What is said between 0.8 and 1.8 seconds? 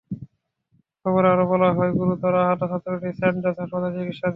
খবরে আরও বলা